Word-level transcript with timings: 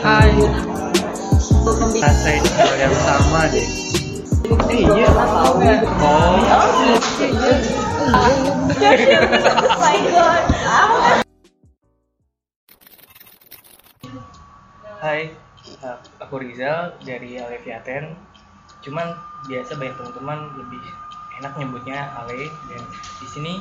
Hai. 0.00 0.32
Yang 2.80 2.96
sama 3.04 3.44
deh. 3.52 3.66
Iya. 4.72 5.08
Oh. 6.00 6.40
Hai, 15.04 15.28
uh, 15.84 15.98
aku 16.24 16.34
Rizal 16.40 16.96
dari 17.04 17.36
Aleviaten. 17.36 18.16
Cuman 18.80 19.12
biasa 19.44 19.76
banyak 19.76 19.92
teman-teman 20.00 20.38
lebih 20.56 20.80
enak 21.44 21.52
nyebutnya 21.60 22.08
Ale 22.16 22.48
dan 22.48 22.82
di 23.20 23.26
sini 23.28 23.52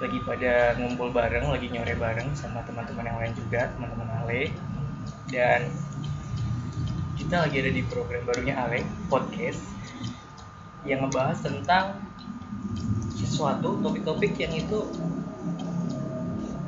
lagi 0.00 0.18
pada 0.24 0.74
ngumpul 0.80 1.12
bareng, 1.14 1.52
lagi 1.52 1.68
nyore 1.70 1.94
bareng 1.94 2.34
sama 2.34 2.64
teman-teman 2.66 3.04
yang 3.04 3.18
lain 3.20 3.34
juga, 3.36 3.70
teman-teman 3.78 4.08
Ale. 4.24 4.50
Dan 5.30 5.70
kita 7.16 7.46
lagi 7.46 7.56
ada 7.62 7.70
di 7.70 7.82
program 7.86 8.26
barunya 8.26 8.58
Ale, 8.58 8.82
podcast 9.06 9.62
yang 10.82 11.06
ngebahas 11.06 11.38
tentang 11.44 12.00
sesuatu 13.14 13.78
topik-topik 13.84 14.34
yang 14.40 14.56
itu 14.56 14.88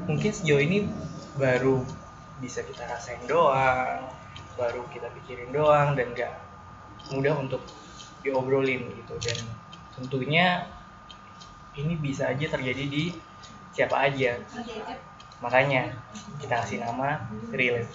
mungkin 0.05 0.31
sejauh 0.31 0.61
ini 0.61 0.87
baru 1.41 1.81
bisa 2.39 2.61
kita 2.63 2.85
rasain 2.87 3.23
doang, 3.25 4.05
baru 4.55 4.85
kita 4.93 5.09
pikirin 5.23 5.51
doang 5.51 5.97
dan 5.97 6.13
gak 6.13 6.35
mudah 7.11 7.35
untuk 7.41 7.63
diobrolin 8.23 8.87
gitu. 8.93 9.15
Dan 9.19 9.39
tentunya 9.97 10.69
ini 11.75 11.97
bisa 11.97 12.29
aja 12.29 12.47
terjadi 12.53 12.85
di 12.85 13.05
siapa 13.73 14.13
aja 14.13 14.37
makanya 15.43 15.91
kita 16.39 16.63
kasih 16.63 16.79
nama 16.87 17.27
relate 17.51 17.91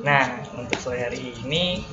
nah 0.00 0.24
untuk 0.56 0.80
sore 0.80 1.04
hari 1.04 1.36
ini 1.44 1.84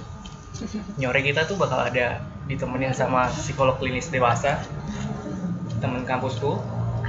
nyore 0.95 1.19
kita 1.19 1.43
tuh 1.43 1.59
bakal 1.59 1.83
ada 1.83 2.23
ditemenin 2.47 2.95
sama 2.95 3.27
psikolog 3.29 3.75
klinis 3.77 4.07
dewasa 4.07 4.63
temen 5.83 6.07
kampusku 6.07 6.57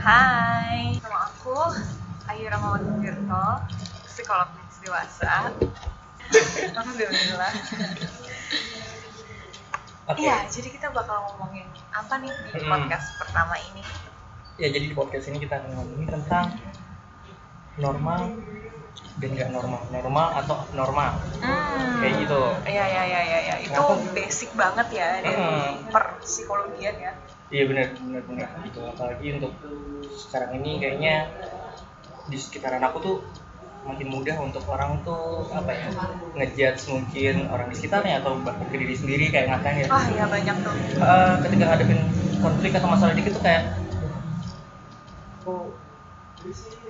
Hai, 0.01 0.97
nama 1.05 1.29
aku 1.29 1.53
Ayu 2.33 2.49
Rahmawati 2.49 2.89
Tirto, 3.05 3.47
psikolog 4.09 4.49
klinis 4.49 4.79
dewasa. 4.81 5.53
Alhamdulillah. 6.73 7.53
oke 10.09 10.21
Iya, 10.25 10.49
jadi 10.49 10.69
kita 10.73 10.89
bakal 10.97 11.21
ngomongin 11.29 11.69
apa 11.93 12.17
nih 12.17 12.33
di 12.33 12.65
podcast 12.65 13.13
pertama 13.21 13.61
ini? 13.61 13.85
Ya 14.61 14.69
jadi 14.69 14.85
di 14.85 14.95
podcast 14.95 15.25
ini 15.27 15.41
kita 15.41 15.57
akan 15.57 15.71
ngomongin 15.73 16.09
tentang 16.11 16.53
normal 17.77 18.37
dan 19.17 19.29
gak 19.33 19.51
normal 19.51 19.81
normal 19.89 20.27
atau 20.37 20.57
normal 20.71 21.17
Hmm. 21.41 21.97
kayak 21.99 22.15
gitu 22.21 22.41
Iya, 22.63 22.85
iya, 22.87 23.03
iya, 23.07 23.21
iya, 23.23 23.39
iya. 23.43 23.55
Itu 23.59 23.81
Kenapa? 23.81 24.13
basic 24.13 24.51
banget 24.53 24.89
ya 24.93 25.09
dari 25.19 25.41
Mm. 25.41 25.89
perpsikologian 25.89 26.95
ya. 26.95 27.13
Iya 27.49 27.65
benar 27.67 27.87
benar 27.99 28.23
benar 28.23 28.49
gitu 28.63 28.81
apalagi 28.87 29.27
untuk 29.35 29.53
sekarang 30.15 30.51
ini 30.55 30.79
kayaknya 30.79 31.15
di 32.25 32.37
sekitaran 32.37 32.81
aku 32.81 32.97
tuh 33.01 33.17
makin 33.83 34.09
mudah 34.09 34.37
untuk 34.39 34.63
orang 34.69 35.01
tuh 35.03 35.49
apa 35.51 35.73
ya 35.73 35.89
ngejudge 36.37 36.85
mungkin 36.87 37.49
orang 37.49 37.67
di 37.67 37.75
sekitarnya 37.75 38.21
atau 38.21 38.37
bahkan 38.39 38.69
ke 38.69 38.77
diri 38.77 38.93
sendiri 38.95 39.25
kayak 39.29 39.51
ngatain 39.51 39.83
ya 39.83 39.87
Wah, 39.89 40.05
iya 40.07 40.25
banyak 40.27 40.57
tuh. 40.61 40.75
Eh, 40.95 41.35
ketika 41.43 41.65
ngadepin 41.67 42.01
konflik 42.39 42.73
atau 42.73 42.87
masalah 42.87 43.13
dikit 43.13 43.33
tuh 43.33 43.43
kayak 43.43 43.63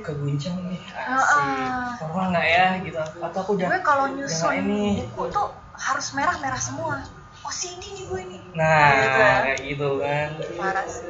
keguncang 0.01 0.57
nih 0.71 0.81
asik 0.97 1.45
Ah. 1.45 1.93
normal 2.01 2.33
nggak 2.33 2.47
ya 2.49 2.67
gitu 2.81 2.99
atau 2.99 3.39
aku 3.45 3.51
udah 3.59 3.67
Gue 3.69 3.81
kalau 3.85 4.07
nyusun 4.11 4.53
ini 4.57 5.05
buku 5.05 5.23
tuh 5.29 5.49
harus 5.77 6.07
merah-merah 6.13 6.61
semua. 6.61 6.97
Oh, 7.41 7.53
sini 7.53 7.87
nih 7.97 8.05
gue 8.09 8.23
nih. 8.29 8.41
nah 8.53 8.89
Gitu 9.01 9.19
ya. 9.19 9.33
kayak 9.45 9.61
gitu 9.65 9.89
kan 10.01 10.29
Parah 10.57 10.87
sih. 10.89 11.05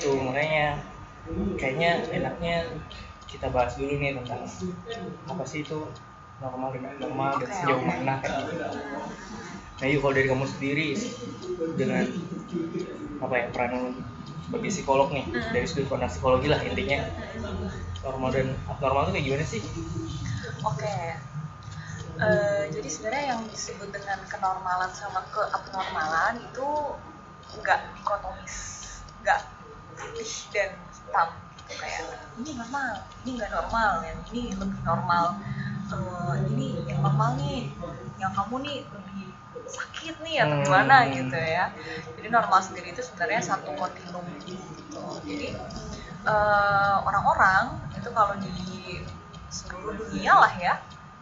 tuh 0.00 0.16
makanya 0.20 0.80
kayaknya 1.56 1.90
enaknya 2.10 2.56
kita 3.26 3.50
bahas 3.50 3.74
dulu 3.74 3.94
nih 3.96 4.14
tentang 4.20 4.44
apa 5.24 5.42
sih 5.44 5.62
itu 5.62 5.78
normal 6.38 6.70
dan 6.72 6.94
normal 6.98 7.36
dan 7.36 7.48
Oke, 7.48 7.54
sejauh 7.54 7.80
oke. 7.80 7.88
mana 7.88 8.14
kayak 8.20 8.34
gitu. 8.44 8.64
Nah 9.74 9.86
yuk 9.88 10.00
kalau 10.00 10.14
dari 10.14 10.28
kamu 10.28 10.46
sendiri 10.46 10.88
dengan 11.74 12.06
apa 13.18 13.34
ya 13.34 13.46
peran 13.50 13.72
sebagai 14.44 14.70
psikolog 14.70 15.08
nih 15.10 15.24
Hmm. 15.24 15.52
dari 15.52 15.66
sudut 15.66 15.88
pandang 15.88 16.12
psikologi 16.12 16.48
lah 16.52 16.60
intinya 16.60 17.08
normal 18.04 18.28
dan 18.30 18.48
abnormal 18.68 19.08
itu 19.08 19.12
kayak 19.16 19.26
gimana 19.26 19.44
sih? 19.48 19.60
Oke. 20.64 20.96
Eh, 22.14 22.62
jadi 22.70 22.88
sebenarnya 22.88 23.24
yang 23.34 23.42
disebut 23.50 23.90
dengan 23.90 24.22
kenormalan 24.30 24.92
sama 24.94 25.26
keabnormalan 25.34 26.38
itu 26.46 26.68
nggak 27.58 27.80
dikotomis, 27.98 28.56
nggak 29.24 29.40
putih 29.98 30.32
dan 30.54 30.70
hitam 30.94 31.28
gitu 31.58 31.72
kayak 31.80 32.06
ini 32.38 32.50
normal, 32.54 32.92
ini 33.26 33.30
nggak 33.34 33.50
normal, 33.50 33.92
yang 34.06 34.18
ini 34.30 34.42
lebih 34.54 34.80
normal, 34.86 35.26
Eh, 35.84 36.34
ini 36.48 36.80
yang 36.88 37.04
normal 37.04 37.36
nih, 37.36 37.68
yang 38.16 38.32
kamu 38.32 38.56
nih 38.64 38.78
lebih 38.88 39.23
sakit 39.68 40.14
nih 40.24 40.36
atau 40.44 40.56
Hmm. 40.58 40.64
gimana 40.66 40.96
gitu 41.12 41.36
ya. 41.36 41.72
Jadi 42.16 42.28
normal 42.30 42.60
sendiri 42.62 42.88
itu 42.94 43.02
sebenarnya 43.04 43.40
satu 43.42 43.70
kontinum 43.76 44.26
gitu. 44.44 45.04
Jadi 45.28 45.48
eh, 46.24 46.96
orang-orang 47.08 47.64
itu 47.98 48.08
kalau 48.12 48.34
di 48.40 48.54
seluruh 49.52 49.94
dunia 50.00 50.32
lah 50.34 50.54
ya 50.58 50.74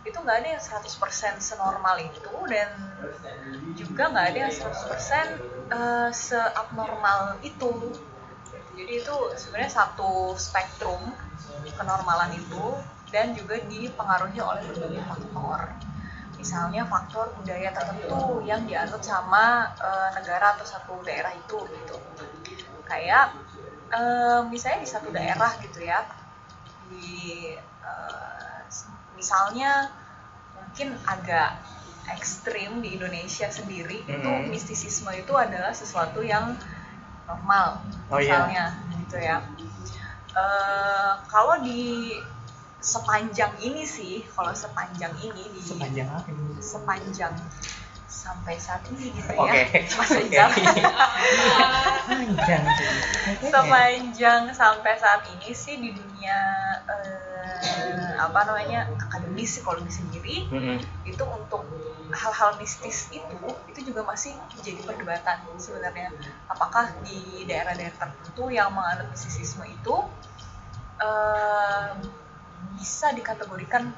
itu 0.02 0.16
nggak 0.18 0.36
ada 0.42 0.48
yang 0.58 0.62
100% 0.62 1.38
senormal 1.38 1.96
itu 2.00 2.34
dan 2.50 2.70
juga 3.78 4.02
nggak 4.12 4.26
ada 4.34 4.38
yang 4.48 4.52
100% 4.52 5.26
eh, 5.72 6.10
seabnormal 6.12 7.38
itu 7.42 7.72
jadi 8.76 8.92
itu 9.04 9.14
sebenarnya 9.36 9.72
satu 9.84 10.32
spektrum 10.40 11.12
kenormalan 11.78 12.32
itu 12.36 12.66
dan 13.12 13.36
juga 13.36 13.60
dipengaruhi 13.60 14.40
oleh 14.40 14.62
berbagai 14.64 15.02
faktor 15.04 15.58
misalnya 16.42 16.82
faktor 16.90 17.30
budaya 17.38 17.70
tertentu 17.70 18.42
yang 18.42 18.66
dianut 18.66 19.02
sama 19.02 19.44
eh, 19.78 20.08
negara 20.18 20.58
atau 20.58 20.66
satu 20.66 20.94
daerah 21.06 21.30
itu 21.32 21.58
gitu 21.78 21.96
kayak 22.90 23.30
eh, 23.94 24.40
misalnya 24.50 24.80
di 24.82 24.88
satu 24.90 25.08
daerah 25.14 25.52
gitu 25.62 25.80
ya 25.86 26.02
di 26.90 27.54
eh, 27.62 28.60
misalnya 29.14 29.86
mungkin 30.58 30.88
agak 31.06 31.50
ekstrim 32.10 32.82
di 32.82 32.98
Indonesia 32.98 33.46
sendiri 33.46 34.02
itu 34.02 34.30
Mhm. 34.34 34.50
mistisisme 34.50 35.14
itu 35.14 35.32
adalah 35.38 35.70
sesuatu 35.70 36.20
yang 36.26 36.58
normal 37.30 37.78
Oh, 38.10 38.18
iya. 38.18 38.42
misalnya 38.42 38.64
gitu 38.98 39.18
ya 39.22 39.38
Eh, 40.32 41.12
kalau 41.28 41.60
di 41.60 42.08
sepanjang 42.82 43.54
ini 43.62 43.86
sih 43.86 44.26
kalau 44.26 44.50
sepanjang 44.50 45.14
ini 45.22 45.42
di 45.54 45.60
Sepanjang 45.62 46.10
apa 46.10 46.26
ini? 46.26 46.58
sepanjang 46.58 47.34
sampai 48.10 48.54
saat 48.58 48.82
ini 48.90 49.14
gitu 49.14 49.32
Oke. 49.38 49.54
ya 49.72 49.82
Mas 49.98 50.10
Oke. 50.10 50.18
Rizal 50.18 50.50
Panjang 52.06 52.62
sih. 52.74 52.86
sepanjang 53.50 54.42
sampai 54.52 54.94
saat 54.98 55.22
ini 55.30 55.50
sih 55.54 55.78
di 55.78 55.90
dunia 55.94 56.38
eh, 56.86 58.14
apa 58.18 58.40
namanya 58.46 58.90
akademis 58.98 59.58
psikologi 59.58 59.90
sendiri 59.90 60.46
Mm-mm. 60.50 60.78
itu 61.06 61.24
untuk 61.24 61.66
hal-hal 62.12 62.58
mistis 62.60 63.08
itu 63.10 63.48
itu 63.70 63.80
juga 63.90 64.04
masih 64.04 64.36
jadi 64.60 64.82
perdebatan 64.84 65.38
sebenarnya 65.56 66.12
apakah 66.46 66.92
di 67.02 67.46
daerah-daerah 67.48 67.96
tertentu 67.96 68.52
yang 68.52 68.70
menganut 68.74 69.08
mistisisme 69.10 69.64
itu 69.66 69.96
eh, 71.00 71.90
bisa 72.78 73.12
dikategorikan 73.12 73.92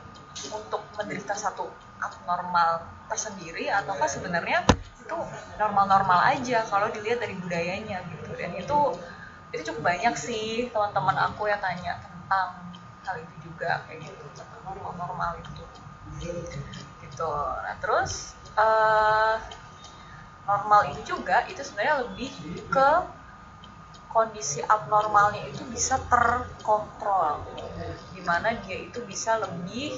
untuk 0.51 0.83
menderita 0.99 1.33
satu 1.37 1.71
abnormal 2.03 2.85
tersendiri 3.07 3.71
ataukah 3.71 4.09
sebenarnya 4.11 4.67
itu 4.99 5.19
normal-normal 5.61 6.33
aja 6.33 6.65
kalau 6.67 6.89
dilihat 6.91 7.21
dari 7.21 7.37
budayanya 7.37 8.03
gitu. 8.09 8.31
Dan 8.35 8.57
itu 8.57 8.79
itu 9.55 9.63
cukup 9.71 9.95
banyak 9.95 10.15
sih 10.19 10.69
teman-teman 10.75 11.15
aku 11.31 11.47
yang 11.47 11.63
tanya 11.63 12.03
tentang 12.03 12.75
hal 13.05 13.17
itu 13.21 13.35
juga 13.47 13.85
kayak 13.87 14.11
gitu 14.11 14.25
tentang 14.35 14.61
normal-normal 14.67 15.39
itu. 15.39 15.63
Gitu. 17.05 17.31
Nah 17.37 17.77
terus 17.79 18.35
eh, 18.59 19.37
normal 20.45 20.81
ini 20.93 21.03
juga 21.07 21.45
itu 21.49 21.61
sebenarnya 21.61 22.05
lebih 22.05 22.31
ke 22.69 22.89
kondisi 24.15 24.63
abnormalnya 24.63 25.51
itu 25.51 25.67
bisa 25.67 25.99
terkontrol. 26.07 27.43
Di 28.15 28.23
mana 28.23 28.55
dia 28.63 28.79
itu 28.79 29.03
bisa 29.03 29.43
lebih 29.43 29.91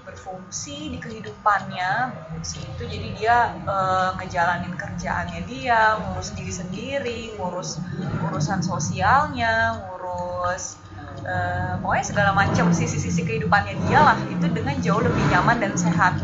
berfungsi 0.00 0.96
di 0.96 0.98
kehidupannya 0.98 2.16
berfungsi 2.16 2.64
itu. 2.64 2.82
Jadi 2.88 3.08
dia 3.20 3.52
eh, 3.52 4.10
ngejalanin 4.16 4.72
kerjaannya 4.72 5.44
dia 5.44 6.00
ngurus 6.00 6.32
diri 6.32 6.50
sendiri 6.50 7.20
ngurus 7.36 7.76
urusan 8.24 8.64
sosialnya 8.64 9.76
ngurus 9.76 10.80
eh, 11.28 11.76
pokoknya 11.84 12.06
segala 12.08 12.30
macam 12.32 12.72
sisi-sisi 12.72 13.28
kehidupannya 13.28 13.76
dia 13.84 14.00
lah. 14.00 14.16
Itu 14.24 14.48
dengan 14.48 14.80
jauh 14.80 15.04
lebih 15.04 15.24
nyaman 15.28 15.60
dan 15.60 15.76
sehat. 15.76 16.16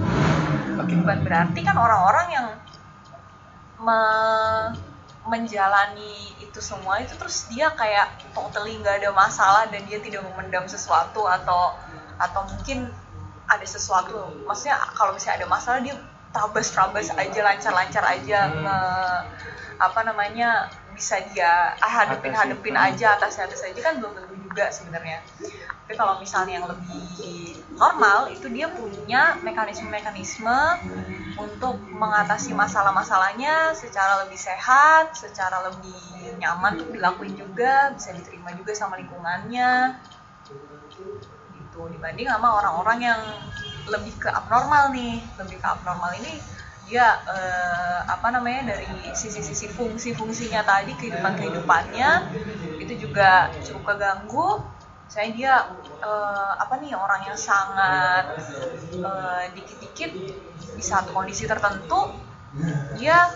Bukan 0.81 1.21
berarti 1.21 1.61
kan 1.61 1.77
orang-orang 1.77 2.27
yang 2.33 2.47
me- 3.77 4.86
menjalani 5.27 6.15
itu 6.39 6.59
semua 6.61 6.99
itu 6.99 7.15
terus 7.15 7.47
dia 7.51 7.71
kayak 7.71 8.07
totally 8.33 8.79
nggak 8.79 9.03
ada 9.03 9.11
masalah 9.13 9.67
dan 9.67 9.83
dia 9.85 9.99
tidak 9.99 10.23
memendam 10.23 10.65
sesuatu 10.67 11.27
atau 11.27 11.75
atau 12.17 12.43
mungkin 12.47 12.89
ada 13.47 13.67
sesuatu. 13.67 14.33
Maksudnya 14.47 14.75
kalau 14.95 15.15
misalnya 15.15 15.45
ada 15.45 15.49
masalah 15.49 15.79
dia 15.79 15.95
tabas 16.33 16.69
tabas 16.71 17.07
aja 17.13 17.41
lancar 17.43 17.73
lancar 17.73 18.05
aja 18.05 18.39
Hmm. 18.47 18.65
nge- 18.65 19.23
apa 19.77 20.01
namanya 20.03 20.73
bisa 20.97 21.21
dia 21.29 21.77
hadepin 21.77 22.33
hadepin 22.33 22.73
aja 22.75 23.15
atas 23.15 23.37
atas 23.37 23.61
aja. 23.63 23.77
Kan 23.79 24.01
belum 24.01 24.17
tentu 24.17 24.35
juga 24.41 24.73
sebenarnya 24.73 25.21
tapi 25.87 26.03
kalau 26.03 26.19
misalnya 26.19 26.59
yang 26.59 26.67
lebih 26.67 27.63
normal 27.79 28.27
itu 28.35 28.51
dia 28.51 28.67
punya 28.75 29.39
mekanisme-mekanisme 29.47 30.59
untuk 31.39 31.79
mengatasi 31.95 32.51
masalah-masalahnya 32.59 33.71
secara 33.71 34.27
lebih 34.27 34.35
sehat, 34.35 35.15
secara 35.15 35.63
lebih 35.71 35.95
nyaman 36.43 36.83
untuk 36.83 36.91
dilakuin 36.91 37.39
juga, 37.39 37.95
bisa 37.95 38.11
diterima 38.19 38.51
juga 38.59 38.75
sama 38.75 38.99
lingkungannya. 38.99 40.03
Gitu 41.55 41.81
dibanding 41.95 42.35
sama 42.35 42.59
orang-orang 42.59 43.07
yang 43.07 43.21
lebih 43.87 44.19
ke 44.19 44.27
abnormal 44.27 44.91
nih, 44.91 45.23
lebih 45.39 45.63
ke 45.63 45.67
abnormal 45.71 46.11
ini 46.19 46.35
dia 46.91 47.15
eh, 47.31 48.01
apa 48.11 48.35
namanya 48.35 48.75
dari 48.75 48.87
sisi-sisi 49.15 49.71
fungsi-fungsinya 49.71 50.67
tadi 50.67 50.99
kehidupan-kehidupannya 50.99 52.11
itu 52.83 53.07
juga 53.07 53.55
cukup 53.63 53.95
keganggu 53.95 54.63
saya 55.07 55.29
dia 55.33 55.53
eh, 56.03 56.53
apa 56.59 56.75
nih 56.83 56.93
orang 56.93 57.23
yang 57.27 57.39
sangat 57.39 58.37
eh, 58.95 59.45
dikit-dikit 59.55 60.11
di 60.77 60.83
satu 60.83 61.15
kondisi 61.15 61.49
tertentu 61.49 62.13
dia 62.97 63.31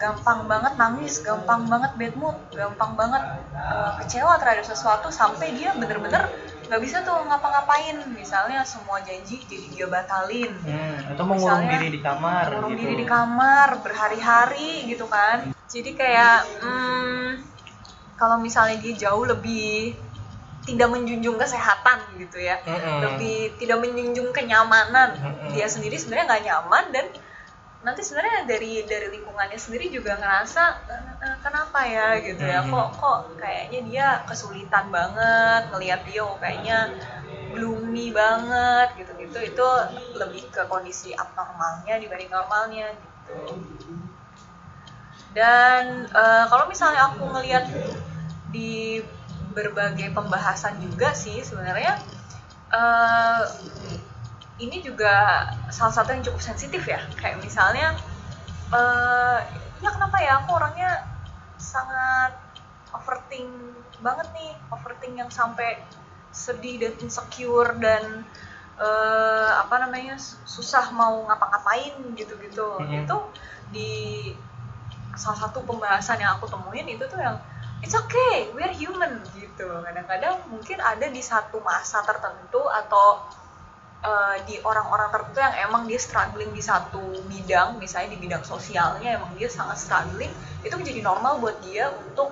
gampang 0.00 0.50
banget 0.50 0.74
nangis, 0.74 1.22
gampang 1.22 1.68
banget 1.70 1.94
bad 1.94 2.14
mood, 2.18 2.36
gampang 2.50 2.98
banget 2.98 3.22
eh, 3.54 3.90
kecewa 4.02 4.34
terhadap 4.40 4.66
sesuatu 4.66 5.12
sampai 5.14 5.54
dia 5.54 5.70
bener-bener 5.78 6.26
nggak 6.66 6.80
bisa 6.82 7.04
tuh 7.06 7.22
ngapa-ngapain. 7.28 8.00
Misalnya 8.16 8.64
semua 8.64 8.98
janji 9.04 9.44
jadi 9.46 9.66
dia 9.70 9.86
batalin. 9.86 10.50
Hmm, 10.64 11.12
atau 11.12 11.24
mengurung 11.28 11.60
Misalnya, 11.62 11.78
diri 11.78 11.88
di 11.92 12.00
kamar 12.00 12.44
ngurung 12.48 12.72
gitu. 12.72 12.80
diri 12.82 12.94
di 12.98 13.06
kamar 13.06 13.68
berhari-hari 13.84 14.72
gitu 14.88 15.06
kan. 15.06 15.52
Jadi 15.68 15.90
kayak 15.92 16.38
hmm, 16.64 17.28
kalau 18.16 18.40
misalnya 18.40 18.80
dia 18.80 18.96
jauh 18.96 19.22
lebih 19.28 19.94
tidak 20.62 20.88
menjunjung 20.94 21.36
kesehatan 21.42 21.98
gitu 22.22 22.38
ya. 22.38 22.56
Mm-mm. 22.62 22.98
lebih 23.02 23.38
tidak 23.58 23.78
menjunjung 23.82 24.30
kenyamanan. 24.30 25.10
Mm-mm. 25.18 25.50
dia 25.54 25.66
sendiri 25.66 25.96
sebenarnya 25.98 26.26
nggak 26.30 26.44
nyaman 26.48 26.84
dan 26.94 27.06
nanti 27.82 28.00
sebenarnya 28.06 28.46
dari 28.46 28.86
dari 28.86 29.10
lingkungannya 29.10 29.58
sendiri 29.58 29.90
juga 29.90 30.14
ngerasa 30.14 30.62
"Eh, 30.86 31.02
eh, 31.26 31.36
kenapa 31.42 31.80
ya? 31.82 32.08
Gitu 32.22 32.42
ya. 32.46 32.62
Kok 32.62 32.88
kok 32.94 33.18
kayaknya 33.42 33.80
dia 33.90 34.06
kesulitan 34.28 34.86
banget 34.94 35.62
ngelihat 35.74 36.00
dia 36.06 36.22
oh, 36.22 36.38
kayaknya 36.38 36.78
gloomy 37.50 38.14
banget 38.14 38.88
gitu. 39.02 39.12
Gitu 39.18 39.38
itu 39.50 39.66
lebih 40.14 40.42
ke 40.54 40.62
kondisi 40.70 41.10
abnormalnya 41.14 41.98
dibanding 41.98 42.30
normalnya 42.30 42.86
gitu. 42.94 43.34
Dan 45.32 45.84
eh, 46.12 46.44
kalau 46.50 46.64
misalnya 46.68 47.08
aku 47.10 47.24
ngelihat 47.32 47.64
di 48.52 49.00
berbagai 49.52 50.10
pembahasan 50.16 50.80
juga 50.80 51.12
sih 51.12 51.44
sebenarnya. 51.44 52.00
Eh, 52.72 53.44
ini 54.60 54.80
juga 54.80 55.46
salah 55.68 55.92
satu 55.92 56.12
yang 56.16 56.24
cukup 56.24 56.40
sensitif 56.40 56.82
ya. 56.84 57.00
Kayak 57.16 57.44
misalnya 57.44 57.96
eh 58.72 59.38
ya 59.84 59.90
kenapa 59.92 60.16
ya 60.24 60.40
aku 60.40 60.56
orangnya 60.56 61.04
sangat 61.60 62.32
overthink 62.96 63.48
banget 64.00 64.28
nih 64.32 64.52
overthink 64.72 65.14
yang 65.20 65.28
sampai 65.28 65.78
sedih 66.32 66.80
dan 66.80 66.92
insecure 67.04 67.76
dan 67.76 68.24
eh, 68.80 69.50
apa 69.60 69.74
namanya 69.84 70.16
susah 70.48 70.88
mau 70.96 71.28
ngapa-ngapain 71.28 71.92
gitu-gitu. 72.16 72.80
Mhm. 72.80 73.04
itu 73.04 73.18
di 73.72 73.92
salah 75.12 75.48
satu 75.48 75.60
pembahasan 75.64 76.20
yang 76.20 76.40
aku 76.40 76.48
temuin 76.48 76.88
itu 76.88 77.04
tuh 77.04 77.20
yang 77.20 77.36
it's 77.82 77.94
okay 77.98 78.46
we're 78.54 78.70
human 78.70 79.20
gitu. 79.34 79.66
Kadang-kadang 79.82 80.38
mungkin 80.48 80.78
ada 80.78 81.06
di 81.10 81.18
satu 81.18 81.58
masa 81.60 82.00
tertentu 82.06 82.62
atau 82.70 83.18
eh, 84.02 84.36
di 84.46 84.56
orang-orang 84.62 85.10
tertentu 85.10 85.38
yang 85.42 85.56
emang 85.68 85.82
dia 85.90 85.98
struggling 85.98 86.50
di 86.54 86.62
satu 86.62 87.02
bidang 87.26 87.78
misalnya 87.78 88.14
di 88.14 88.18
bidang 88.22 88.42
sosialnya 88.46 89.18
emang 89.18 89.34
dia 89.34 89.50
sangat 89.50 89.78
struggling 89.78 90.30
itu 90.62 90.74
menjadi 90.78 91.00
normal 91.02 91.42
buat 91.42 91.58
dia 91.62 91.90
untuk 91.90 92.30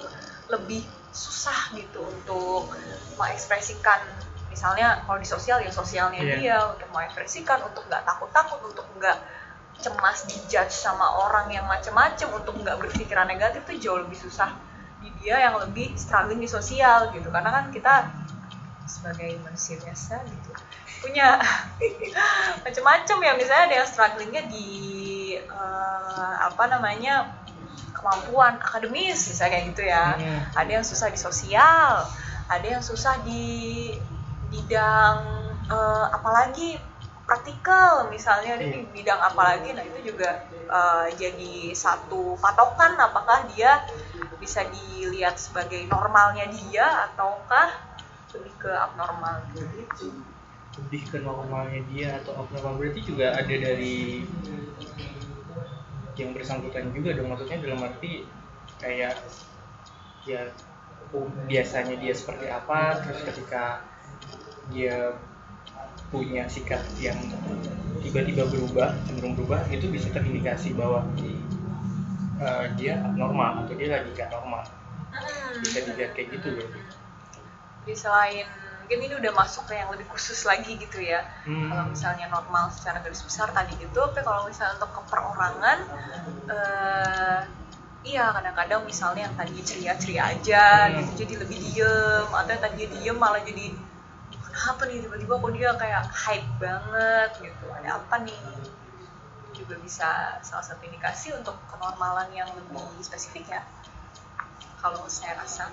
lebih 0.50 0.82
susah 1.10 1.74
gitu 1.74 2.06
untuk 2.06 2.70
mengekspresikan. 3.18 3.98
Misalnya 4.50 5.02
kalau 5.06 5.18
di 5.18 5.26
sosial 5.26 5.62
ya 5.62 5.70
sosialnya 5.70 6.22
Iya. 6.22 6.34
dia 6.38 6.56
untuk 6.66 6.88
mengekspresikan 6.94 7.58
untuk 7.66 7.86
nggak 7.90 8.02
takut-takut 8.06 8.58
untuk 8.66 8.86
nggak 8.98 9.18
cemas 9.80 10.28
dijudge 10.28 10.74
sama 10.74 11.06
orang 11.26 11.48
yang 11.50 11.64
macem-macem 11.64 12.28
untuk 12.34 12.52
nggak 12.60 12.76
berpikiran 12.78 13.26
negatif 13.26 13.64
itu 13.70 13.88
jauh 13.88 13.98
lebih 14.02 14.18
susah 14.18 14.52
dia 15.20 15.36
yang 15.36 15.60
lebih 15.60 15.92
struggling 15.94 16.40
di 16.40 16.48
sosial 16.48 17.12
gitu. 17.12 17.28
Karena 17.28 17.52
kan 17.52 17.64
kita 17.68 18.08
sebagai 18.90 19.38
manusia 19.46 19.78
biasa 19.78 20.26
gitu 20.26 20.50
punya 21.00 21.40
macem-macem 22.64 23.18
ya. 23.24 23.32
Misalnya 23.34 23.64
ada 23.72 23.76
yang 23.82 23.88
strugglingnya 23.88 24.42
di 24.52 24.70
eh, 25.40 26.34
apa 26.44 26.64
namanya 26.68 27.40
kemampuan 27.96 28.60
akademis 28.60 29.28
misalnya 29.28 29.50
kayak 29.56 29.66
gitu 29.74 29.82
ya. 29.88 30.06
Hmm. 30.16 30.40
ada 30.56 30.70
yang 30.70 30.84
susah 30.86 31.12
di 31.12 31.18
sosial 31.20 32.06
ada 32.48 32.66
yang 32.66 32.80
susah 32.84 33.20
di 33.26 33.90
bidang 34.52 35.16
eh, 35.68 36.06
apalagi 36.12 36.78
praktikal 37.24 38.10
misalnya 38.10 38.58
ada 38.60 38.66
di 38.68 38.84
bidang 38.92 39.20
apalagi. 39.20 39.72
Nah 39.72 39.84
itu 39.84 40.12
juga 40.12 40.44
eh, 40.50 41.06
jadi 41.16 41.72
satu 41.72 42.36
patokan 42.38 43.00
apakah 43.00 43.48
dia 43.56 43.84
bisa 44.40 44.64
dilihat 44.72 45.36
sebagai 45.36 45.84
normalnya 45.86 46.48
dia 46.48 47.12
ataukah 47.12 47.76
lebih 48.34 48.54
ke 48.56 48.70
abnormal 48.72 49.44
gitu? 49.52 50.08
Lebih 50.80 51.02
ke 51.12 51.18
normalnya 51.20 51.80
dia 51.92 52.08
atau 52.24 52.40
abnormal? 52.40 52.80
Berarti 52.80 53.00
juga 53.04 53.36
ada 53.36 53.54
dari 53.54 54.24
yang 56.20 56.36
bersangkutan 56.36 56.92
juga 56.92 57.16
dong 57.16 57.32
maksudnya 57.32 57.64
dalam 57.64 57.80
arti 57.80 58.28
kayak 58.76 59.16
ya 60.28 60.52
oh, 61.16 61.28
biasanya 61.48 61.96
dia 61.96 62.12
seperti 62.12 62.52
apa 62.52 63.00
terus 63.00 63.24
ketika 63.24 63.80
dia 64.68 65.16
punya 66.12 66.44
sikap 66.50 66.82
yang 67.00 67.16
tiba-tiba 68.04 68.44
berubah 68.52 68.92
cenderung 69.08 69.38
berubah 69.38 69.64
itu 69.72 69.88
bisa 69.88 70.12
terindikasi 70.12 70.76
bahwa 70.76 71.06
eh, 72.40 72.64
dia 72.78 72.94
abnormal 73.06 73.52
atau 73.64 73.74
dia 73.78 73.88
lagi 73.96 74.10
gak 74.16 74.30
normal 74.36 74.64
Hmm. 75.10 75.58
bisa 75.62 75.78
dilihat 75.86 76.10
kayak 76.16 76.28
gitu 76.38 76.48
berarti 76.56 76.80
Jadi 77.84 77.94
selain 77.96 78.46
mungkin 78.80 78.98
ini 79.06 79.14
udah 79.22 79.32
masuk 79.34 79.64
ke 79.70 79.74
yang 79.78 79.88
lebih 79.94 80.06
khusus 80.10 80.42
lagi 80.50 80.74
gitu 80.76 80.98
ya 81.00 81.20
Hmm. 81.46 81.70
kalau 81.70 81.84
misalnya 81.94 82.26
normal 82.30 82.64
secara 82.74 82.98
garis 83.04 83.22
besar 83.22 83.48
tadi 83.54 83.72
gitu 83.78 84.00
tapi 84.10 84.20
kalau 84.26 84.42
misalnya 84.50 84.74
untuk 84.78 84.90
keperorangan 84.98 85.78
eh 86.50 87.40
iya 88.10 88.24
kadang-kadang 88.36 88.82
misalnya 88.88 89.22
yang 89.28 89.36
tadi 89.38 89.56
ceria-ceria 89.68 90.22
aja 90.34 90.64
Hmm. 90.90 90.96
gitu 90.98 91.10
jadi 91.26 91.34
lebih 91.42 91.58
diem 91.64 92.26
atau 92.32 92.50
yang 92.54 92.62
tadi 92.66 92.82
diem 92.94 93.16
malah 93.18 93.42
jadi 93.44 93.66
kenapa 94.46 94.82
nih 94.90 94.98
tiba-tiba 95.06 95.34
kok 95.42 95.52
dia 95.56 95.70
kayak 95.82 96.02
hype 96.10 96.50
banget 96.62 97.30
gitu 97.46 97.66
ada 97.78 97.88
apa 98.02 98.16
nih 98.26 98.38
juga 99.60 99.76
bisa 99.84 100.40
salah 100.40 100.64
satu 100.64 100.80
indikasi 100.88 101.36
untuk 101.36 101.54
kenormalan 101.68 102.32
yang 102.32 102.48
lebih 102.56 102.80
spesifik 103.04 103.52
ya 103.52 103.62
kalau 104.80 105.04
saya 105.12 105.36
rasa. 105.36 105.68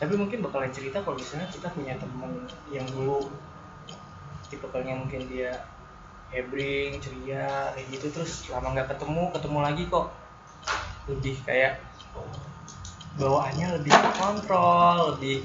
Tapi 0.00 0.16
mungkin 0.16 0.40
bakalan 0.40 0.72
cerita 0.72 1.04
kalau 1.04 1.20
misalnya 1.20 1.44
kita 1.52 1.68
punya 1.76 1.92
teman 2.00 2.48
yang 2.72 2.88
dulu 2.88 3.28
tipikalnya 4.48 4.96
mungkin 4.96 5.28
dia 5.28 5.68
hebring 6.32 6.96
ceria 7.04 7.76
kayak 7.76 7.86
gitu 7.92 8.06
terus 8.08 8.48
lama 8.48 8.72
nggak 8.72 8.88
ketemu 8.96 9.28
ketemu 9.36 9.58
lagi 9.60 9.82
kok. 9.92 10.06
Lebih 11.04 11.36
kayak 11.44 11.84
bawaannya 13.20 13.76
lebih 13.76 13.92
kontrol 14.16 15.14
lebih 15.14 15.44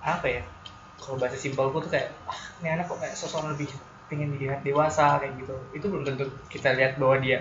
apa 0.00 0.40
ya? 0.40 0.42
Kalau 0.96 1.20
bahasa 1.20 1.36
simpelku 1.36 1.84
tuh 1.84 1.92
kayak 1.92 2.16
ah 2.24 2.40
ini 2.64 2.72
anak 2.72 2.88
kok 2.88 2.96
kayak 2.96 3.12
sosok 3.12 3.52
lebih 3.52 3.68
pengen 4.12 4.36
dilihat 4.36 4.60
dewasa 4.60 5.16
kayak 5.24 5.40
gitu. 5.40 5.56
Itu 5.72 5.88
belum 5.88 6.04
tentu 6.04 6.28
kita 6.52 6.76
lihat 6.76 7.00
bahwa 7.00 7.16
dia 7.24 7.40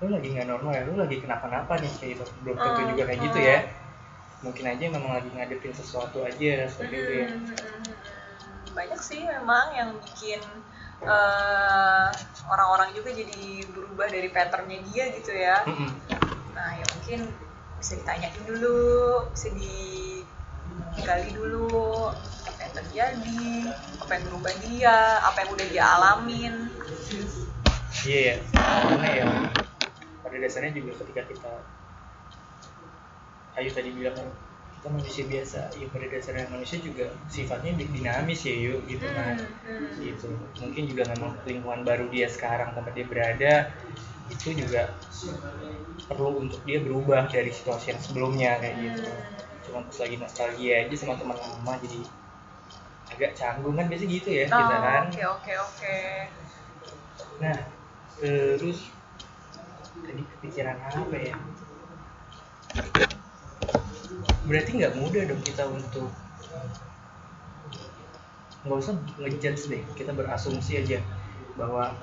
lu 0.00 0.12
lagi 0.12 0.28
nggak 0.32 0.48
normal 0.48 0.72
ya 0.76 0.82
lu 0.88 0.96
lagi 1.00 1.16
kenapa-napa 1.24 1.80
nih 1.80 1.92
kayak 1.96 2.10
gitu. 2.20 2.24
Belum 2.44 2.56
tentu 2.60 2.80
Hmm, 2.84 2.90
juga 2.92 3.02
kayak 3.08 3.20
gitu 3.24 3.38
hmm. 3.40 3.48
ya. 3.48 3.58
Mungkin 4.40 4.64
aja 4.68 4.84
memang 4.88 5.12
lagi 5.16 5.28
ngadepin 5.32 5.72
sesuatu 5.76 6.18
aja 6.24 6.52
seperti 6.68 6.94
itu 7.00 7.12
ya. 7.24 7.28
Hmm, 7.32 7.84
banyak 8.76 9.00
sih 9.00 9.20
memang 9.24 9.66
yang 9.76 9.90
bikin 10.04 10.40
eh, 11.00 12.08
orang-orang 12.52 12.92
juga 12.92 13.10
jadi 13.16 13.64
berubah 13.72 14.06
dari 14.12 14.28
patternnya 14.28 14.78
dia 14.92 15.04
gitu 15.16 15.32
ya. 15.32 15.64
Mm-mm. 15.64 15.90
nah 16.52 16.76
ya 16.76 16.84
mungkin 16.92 17.20
bisa 17.80 17.96
ditanyain 17.96 18.36
dulu 18.44 19.24
bisa 19.32 19.48
digali 19.56 21.30
dulu 21.32 22.12
yang 22.70 22.78
terjadi 22.86 23.42
apa 23.98 24.10
yang 24.14 24.24
berubah 24.30 24.54
dia 24.62 24.96
apa 25.26 25.36
yang 25.42 25.50
udah 25.50 25.66
dia 25.66 25.84
alamin. 25.98 26.54
Iya 28.06 28.20
ya 28.22 28.34
karena 28.54 29.08
ya 29.10 29.26
pada 30.22 30.36
dasarnya 30.38 30.72
juga 30.78 30.92
ketika 31.02 31.22
kita 31.26 31.52
Ayu 33.58 33.70
tadi 33.74 33.90
bilang 33.92 34.14
kan 34.16 34.28
kita 34.78 34.88
manusia 34.94 35.24
biasa. 35.26 35.60
Ya 35.76 35.86
pada 35.90 36.06
dasarnya 36.08 36.46
manusia 36.54 36.78
juga 36.80 37.04
sifatnya 37.28 37.72
di- 37.76 37.90
dinamis 37.92 38.40
ya 38.46 38.54
yuk 38.54 38.80
gitu 38.88 39.06
kan. 39.18 39.36
Hmm, 39.66 39.76
hmm. 39.76 40.00
gitu. 40.06 40.28
Mungkin 40.62 40.82
juga 40.90 41.02
memang 41.12 41.30
lingkungan 41.44 41.80
baru 41.84 42.06
dia 42.14 42.26
sekarang 42.30 42.72
tempat 42.72 42.92
dia 42.96 43.06
berada 43.10 43.52
itu 44.30 44.48
juga 44.54 44.94
perlu 46.08 46.30
untuk 46.42 46.60
dia 46.66 46.78
berubah 46.82 47.30
dari 47.30 47.50
situasi 47.54 47.94
yang 47.94 48.00
sebelumnya 48.02 48.58
kayak 48.62 48.76
gitu. 48.82 49.10
Cuma 49.68 49.78
pas 49.86 49.96
lagi 50.02 50.16
nostalgia 50.18 50.74
aja 50.86 50.94
sama 50.96 51.14
teman 51.20 51.36
lama 51.38 51.72
jadi 51.84 51.98
agak 53.10 53.32
canggung 53.34 53.74
kan 53.74 53.86
biasa 53.90 54.04
gitu 54.06 54.28
ya 54.30 54.44
kita 54.46 54.56
Oh, 54.76 54.80
kan. 54.80 55.02
oke 55.10 55.22
oke 55.38 55.52
oke. 55.58 55.98
Nah 57.42 57.58
terus 58.20 58.88
tadi 60.00 60.22
kepikiran 60.36 60.76
apa 60.78 61.16
ya? 61.16 61.34
Berarti 64.46 64.70
nggak 64.78 64.94
mudah 64.98 65.22
dong 65.26 65.42
kita 65.42 65.64
untuk 65.68 66.08
nggak 68.60 68.76
usah 68.76 68.92
ngejudge 69.16 69.72
deh 69.72 69.82
kita 69.96 70.12
berasumsi 70.12 70.84
aja 70.84 71.00
bahwa 71.56 71.96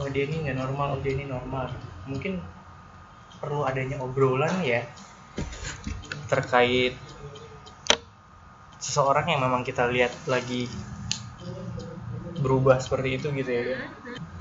oh 0.00 0.08
dia 0.08 0.24
ini 0.24 0.48
nggak 0.48 0.58
normal 0.58 0.96
oh 0.96 1.00
dia 1.00 1.12
ini 1.16 1.28
normal. 1.28 1.68
Mungkin 2.08 2.40
perlu 3.38 3.66
adanya 3.66 3.98
obrolan 4.00 4.62
ya 4.62 4.86
terkait 6.30 6.96
seseorang 8.82 9.30
yang 9.30 9.40
memang 9.40 9.62
kita 9.62 9.86
lihat 9.86 10.10
lagi 10.26 10.66
berubah 12.42 12.82
seperti 12.82 13.22
itu 13.22 13.30
gitu 13.30 13.50
ya. 13.54 13.78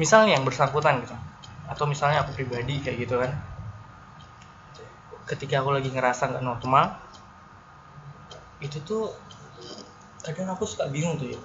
Misalnya 0.01 0.41
yang 0.41 0.43
bersangkutan 0.43 1.05
gitu. 1.05 1.13
Atau 1.69 1.85
misalnya 1.85 2.25
aku 2.25 2.33
pribadi 2.33 2.81
kayak 2.81 2.97
gitu 3.05 3.21
kan. 3.21 3.31
Ketika 5.29 5.61
aku 5.61 5.77
lagi 5.77 5.93
ngerasa 5.93 6.33
nggak 6.33 6.43
normal 6.43 6.97
itu 8.61 8.77
tuh 8.85 9.09
kadang 10.21 10.49
aku 10.53 10.65
suka 10.65 10.89
bingung 10.89 11.21
tuh 11.21 11.37
ya. 11.37 11.39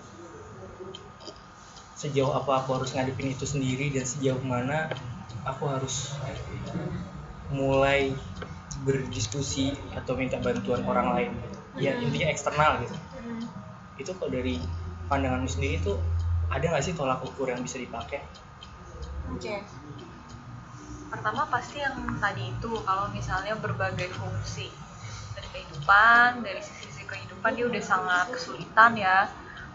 Sejauh 1.97 2.33
apa 2.33 2.65
aku 2.65 2.81
harus 2.81 2.93
ngadepin 2.97 3.33
itu 3.33 3.45
sendiri 3.45 3.93
dan 3.93 4.05
sejauh 4.05 4.41
mana 4.41 4.89
aku 5.45 5.69
harus 5.69 6.17
mulai 7.53 8.13
berdiskusi 8.85 9.73
atau 9.97 10.19
minta 10.19 10.37
bantuan 10.37 10.85
orang 10.85 11.09
lain 11.17 11.33
ya 11.77 11.93
intinya 12.01 12.29
eksternal 12.33 12.81
gitu 12.85 12.97
Hmm. 13.17 13.43
itu 13.99 14.11
kok 14.13 14.29
dari 14.29 14.61
pandanganmu 15.11 15.49
sendiri 15.51 15.83
tuh 15.83 15.99
ada 16.53 16.63
nggak 16.63 16.85
sih 16.85 16.95
tolak 16.95 17.21
ukur 17.27 17.51
yang 17.51 17.65
bisa 17.65 17.81
dipakai 17.81 18.23
Oke. 19.35 19.59
Pertama 21.11 21.43
pasti 21.51 21.83
yang 21.83 21.99
tadi 22.23 22.55
itu 22.55 22.71
kalau 22.87 23.11
misalnya 23.11 23.59
berbagai 23.59 24.15
fungsi 24.15 24.71
dari 25.35 25.49
kehidupan, 25.51 26.47
dari 26.47 26.63
sisi-sisi 26.63 27.03
kehidupan 27.11 27.59
dia 27.59 27.67
udah 27.67 27.83
sangat 27.83 28.27
kesulitan 28.31 28.95
ya 28.95 29.27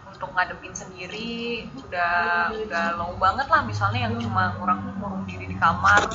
untuk 0.08 0.32
ngadepin 0.32 0.72
sendiri, 0.72 1.68
udah 1.76 2.52
udah 2.56 2.84
low 2.96 3.12
banget 3.20 3.44
lah 3.48 3.60
misalnya 3.64 4.08
yang 4.08 4.16
cuma 4.16 4.56
kurang 4.56 4.88
kurung 4.96 5.24
diri 5.28 5.52
di 5.52 5.56
kamar 5.60 6.08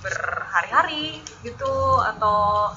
berhari-hari 0.00 1.20
gitu 1.42 1.74
atau 2.00 2.70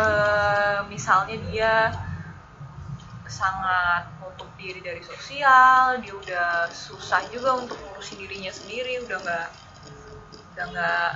eh, 0.00 0.78
misalnya 0.88 1.36
dia 1.50 1.74
sangat 3.30 4.10
nutup 4.18 4.50
diri 4.58 4.82
dari 4.82 5.00
sosial 5.06 6.02
dia 6.02 6.14
udah 6.16 6.50
susah 6.68 7.22
juga 7.30 7.54
untuk 7.56 7.78
ngurusin 7.78 8.18
dirinya 8.18 8.50
sendiri 8.50 8.98
udah 9.06 9.18
nggak 9.22 9.48
udah 10.56 10.64
nggak 10.66 11.10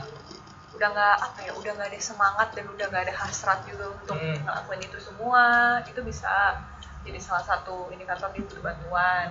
udah 0.74 0.88
nggak 0.90 1.16
apa 1.22 1.38
ya 1.46 1.52
udah 1.54 1.70
nggak 1.74 1.88
ada 1.90 2.00
semangat 2.02 2.48
dan 2.54 2.66
udah 2.66 2.86
nggak 2.90 3.02
ada 3.10 3.14
hasrat 3.14 3.62
juga 3.66 3.94
untuk 3.94 4.18
Hmm. 4.18 4.42
ngelakuin 4.42 4.82
itu 4.82 4.98
semua. 4.98 5.44
Itu 5.86 6.02
bisa 6.02 6.58
jadi 7.06 7.18
salah 7.22 7.44
satu 7.46 7.90
indikator 7.94 8.30
dia 8.34 8.42
butuh 8.42 8.62
bantuan. 8.62 9.30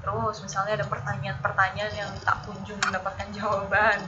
Terus 0.00 0.36
misalnya 0.42 0.78
ada 0.80 0.86
pertanyaan-pertanyaan 0.86 1.92
yang 1.98 2.10
tak 2.22 2.46
kunjung 2.46 2.78
mendapatkan 2.78 3.26
jawaban. 3.36 3.98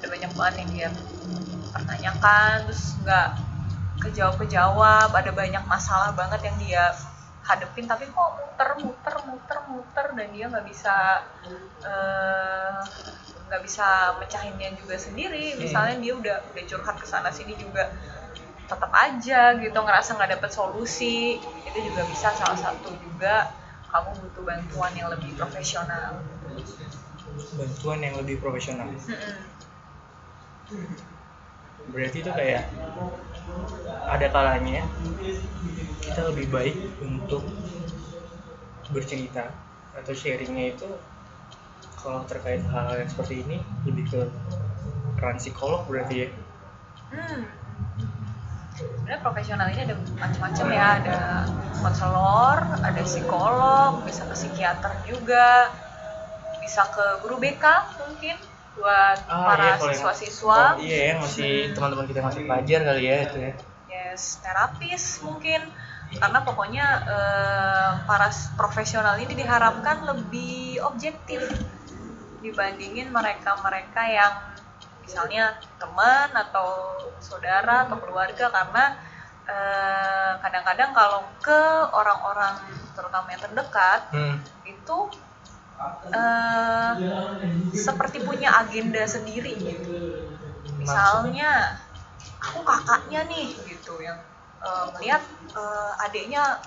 Ada 0.00 0.06
banyak 0.08 0.32
banget 0.36 0.54
yang 0.64 0.70
dia 0.72 0.88
pertanyakan 1.70 2.66
terus 2.66 2.98
nggak 3.02 3.28
kejawab 4.00 4.34
kejawab 4.40 5.10
ada 5.12 5.30
banyak 5.30 5.64
masalah 5.68 6.10
banget 6.16 6.40
yang 6.48 6.56
dia 6.58 6.84
hadepin 7.44 7.88
tapi 7.88 8.06
kok 8.08 8.30
muter 8.36 8.70
muter 8.84 9.14
muter 9.26 9.58
muter 9.68 10.06
dan 10.16 10.28
dia 10.30 10.44
nggak 10.48 10.66
bisa 10.68 11.24
eh, 11.84 12.80
nggak 13.50 13.66
bisa 13.66 14.14
mecahinnya 14.22 14.78
juga 14.78 14.94
sendiri. 14.94 15.58
Misalnya 15.58 15.98
dia 15.98 16.14
udah 16.14 16.36
udah 16.54 16.64
curhat 16.70 16.96
ke 17.02 17.06
sana 17.10 17.34
sini 17.34 17.58
juga 17.58 17.90
tetap 18.70 18.94
aja 18.94 19.58
gitu 19.58 19.74
ngerasa 19.74 20.14
nggak 20.14 20.38
dapet 20.38 20.50
solusi. 20.54 21.42
Itu 21.66 21.78
juga 21.82 22.06
bisa 22.06 22.30
salah 22.38 22.54
satu 22.54 22.94
juga 22.94 23.50
kamu 23.90 24.22
butuh 24.22 24.42
bantuan 24.46 24.94
yang 24.94 25.10
lebih 25.10 25.34
profesional. 25.34 26.22
Bantuan 27.58 27.98
yang 28.06 28.14
lebih 28.22 28.38
profesional. 28.38 28.86
Mm-mm. 28.86 29.34
Berarti 31.90 32.22
itu 32.22 32.30
kayak 32.30 32.70
ada 34.06 34.26
kalanya 34.30 34.86
kita 36.00 36.20
lebih 36.30 36.46
baik 36.50 36.76
untuk 37.02 37.42
bercerita 38.90 39.50
atau 39.94 40.12
sharingnya 40.14 40.74
itu 40.74 40.88
kalau 42.00 42.24
terkait 42.24 42.64
hal 42.64 42.96
yang 42.96 43.10
seperti 43.10 43.44
ini 43.44 43.60
lebih 43.84 44.08
ke 44.08 44.20
peran 45.20 45.36
psikolog 45.36 45.84
berarti 45.84 46.26
ya? 46.26 46.28
Hmm. 47.12 47.44
Sebenarnya 48.72 49.20
profesional 49.20 49.68
ini 49.68 49.84
ada 49.84 49.96
macam-macam 50.16 50.66
ya, 50.72 50.86
ada 51.04 51.18
konselor, 51.84 52.56
ada 52.80 53.02
psikolog, 53.04 54.00
bisa 54.08 54.24
ke 54.24 54.34
psikiater 54.34 54.92
juga, 55.04 55.68
bisa 56.64 56.88
ke 56.88 57.04
guru 57.20 57.36
BK 57.36 57.64
mungkin 58.00 58.36
buat 58.78 59.18
para 59.26 59.76
kalau 59.76 59.90
yang- 59.90 59.98
siswa-siswa. 59.98 60.56
oh, 60.56 60.72
iya 60.78 60.98
yang 61.14 61.18
masih 61.24 61.74
teman-teman 61.74 62.06
kita 62.06 62.20
masih 62.22 62.42
pelajar 62.46 62.80
kali 62.86 63.02
ya 63.02 63.16
itu 63.26 63.36
ya 63.38 63.52
yes 63.90 64.38
terapis 64.40 65.20
mungkin 65.26 65.60
karena 66.10 66.38
pokoknya 66.42 66.86
eh, 67.06 67.90
para 68.02 68.28
profesional 68.58 69.14
ini 69.22 69.38
diharapkan 69.38 70.02
lebih 70.10 70.82
objektif 70.82 71.38
dibandingin 72.42 73.14
mereka-mereka 73.14 74.02
yang 74.10 74.32
misalnya 75.06 75.54
teman 75.78 76.30
atau 76.34 76.98
saudara 77.22 77.86
atau 77.86 77.98
keluarga 78.02 78.50
karena 78.50 78.84
eh, 79.46 80.32
kadang-kadang 80.42 80.90
kalau 80.90 81.22
ke 81.38 81.60
orang-orang 81.94 82.58
terutama 82.94 83.26
yang 83.30 83.42
terdekat 83.42 84.00
hmm. 84.10 84.36
itu 84.66 84.98
eh, 86.14 86.92
seperti 87.74 88.18
punya 88.22 88.50
agenda 88.60 89.02
sendiri 89.06 89.54
gitu. 89.62 89.90
Misalnya 90.80 91.78
aku 92.40 92.60
kakaknya 92.66 93.20
nih 93.30 93.48
gitu 93.68 94.00
yang 94.02 94.18
eh, 94.62 94.84
melihat 94.96 95.22
eh, 95.54 95.92
adiknya 96.04 96.58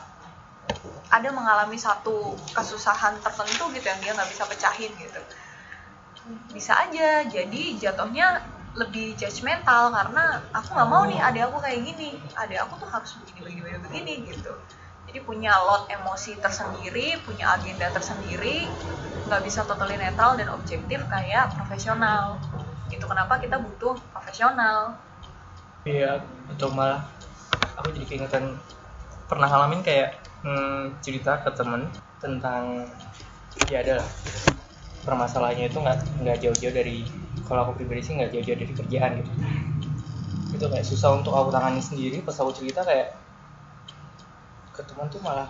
ada 1.13 1.29
mengalami 1.29 1.77
satu 1.77 2.33
kesusahan 2.57 3.21
tertentu 3.21 3.69
gitu 3.75 3.85
yang 3.85 3.99
dia 4.01 4.11
nggak 4.17 4.29
bisa 4.33 4.43
pecahin 4.49 4.91
gitu. 4.97 5.21
Bisa 6.55 6.73
aja 6.79 7.21
jadi 7.27 7.63
jatuhnya 7.77 8.41
lebih 8.73 9.13
judgmental 9.13 9.93
karena 9.93 10.41
aku 10.49 10.73
nggak 10.73 10.89
mau 10.89 11.05
nih 11.05 11.19
adik 11.21 11.45
aku 11.51 11.57
kayak 11.61 11.79
gini. 11.85 12.17
Adik 12.33 12.57
aku 12.65 12.81
tuh 12.81 12.89
harus 12.89 13.11
begini 13.21 13.39
begini 13.45 13.61
begini, 13.61 13.79
begini 13.85 14.13
gitu 14.33 14.53
jadi 15.13 15.29
punya 15.29 15.53
lot 15.61 15.85
emosi 15.93 16.41
tersendiri 16.41 17.21
punya 17.21 17.53
agenda 17.53 17.85
tersendiri 17.93 18.65
nggak 19.29 19.45
bisa 19.45 19.61
totally 19.61 19.93
netral 19.93 20.33
dan 20.33 20.49
objektif 20.49 21.05
kayak 21.05 21.53
profesional. 21.53 22.41
Itu 22.89 23.05
kenapa 23.05 23.37
kita 23.37 23.61
butuh 23.61 23.93
profesional? 24.09 24.97
Iya, 25.85 26.17
atau 26.49 26.73
malah 26.73 27.05
aku 27.77 27.93
jadi 27.93 28.09
keingetan 28.09 28.57
pernah 29.29 29.53
ngalamin 29.53 29.85
kayak 29.85 30.17
hmm, 30.41 30.97
cerita 31.05 31.45
ke 31.45 31.53
temen 31.53 31.85
tentang 32.17 32.89
ya 33.69 33.85
ada 33.85 34.01
lah 34.01 34.09
permasalahannya 35.05 35.69
itu 35.69 35.77
nggak 35.77 36.25
nggak 36.25 36.37
jauh-jauh 36.41 36.73
dari 36.73 37.05
kalau 37.45 37.69
aku 37.69 37.85
pribadi 37.85 38.01
sih 38.01 38.17
nggak 38.17 38.33
jauh-jauh 38.33 38.57
dari 38.57 38.73
kerjaan 38.73 39.21
gitu. 39.21 39.31
Itu 40.57 40.65
kayak 40.73 40.89
susah 40.89 41.21
untuk 41.21 41.37
aku 41.37 41.53
tangani 41.53 41.85
sendiri 41.85 42.25
pas 42.25 42.33
aku 42.33 42.49
cerita 42.49 42.81
kayak 42.81 43.22
ke 44.73 44.81
teman 44.81 45.05
tuh 45.13 45.21
malah 45.21 45.47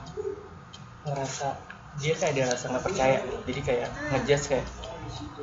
ngerasa 1.07 1.55
dia 1.95 2.13
kayak 2.19 2.33
dia 2.35 2.45
rasa 2.49 2.65
nggak 2.71 2.85
percaya. 2.85 3.17
Jadi 3.47 3.61
kayak 3.63 3.89
ngejudge 4.11 4.45
kayak 4.51 4.67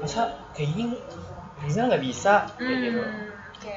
masa 0.00 0.20
kayak 0.56 0.70
gini 0.76 0.96
Rizal 1.60 1.88
nggak 1.92 2.04
bisa? 2.04 2.48
Kayak 2.56 2.78
gitu. 2.84 3.02
Hmm, 3.04 3.28
oke. 3.56 3.76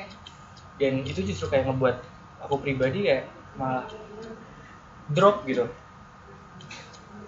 Dan 0.79 0.93
itu 1.07 1.19
justru 1.23 1.45
kayak 1.51 1.71
ngebuat 1.71 1.97
aku 2.43 2.55
pribadi 2.59 3.07
kayak 3.07 3.25
malah 3.59 3.87
drop 5.11 5.43
gitu. 5.47 5.67